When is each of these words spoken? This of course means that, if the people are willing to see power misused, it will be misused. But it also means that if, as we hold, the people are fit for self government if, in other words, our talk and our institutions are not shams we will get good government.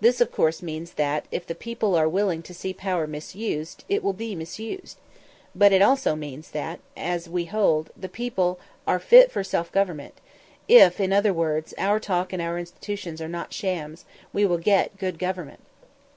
This 0.00 0.20
of 0.20 0.32
course 0.32 0.60
means 0.60 0.94
that, 0.94 1.24
if 1.30 1.46
the 1.46 1.54
people 1.54 1.94
are 1.94 2.08
willing 2.08 2.42
to 2.42 2.52
see 2.52 2.72
power 2.74 3.06
misused, 3.06 3.84
it 3.88 4.02
will 4.02 4.12
be 4.12 4.34
misused. 4.34 4.96
But 5.54 5.70
it 5.72 5.80
also 5.80 6.16
means 6.16 6.50
that 6.50 6.80
if, 6.80 6.82
as 7.04 7.28
we 7.28 7.44
hold, 7.44 7.90
the 7.96 8.08
people 8.08 8.58
are 8.88 8.98
fit 8.98 9.30
for 9.30 9.44
self 9.44 9.70
government 9.70 10.14
if, 10.66 10.98
in 10.98 11.12
other 11.12 11.32
words, 11.32 11.74
our 11.78 12.00
talk 12.00 12.32
and 12.32 12.42
our 12.42 12.58
institutions 12.58 13.22
are 13.22 13.28
not 13.28 13.52
shams 13.52 14.04
we 14.32 14.44
will 14.44 14.58
get 14.58 14.98
good 14.98 15.16
government. 15.16 15.60